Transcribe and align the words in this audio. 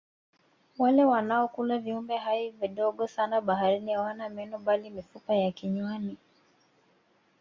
wale 0.77 1.05
wanaokula 1.05 1.77
viumbe 1.77 2.17
hai 2.17 2.49
vidogo 2.49 3.07
sana 3.07 3.41
baharini 3.41 3.93
hawana 3.93 4.29
meno 4.29 4.59
bali 4.59 4.89
mifupa 4.89 5.35
ya 5.35 5.51
kinywani 5.51 6.17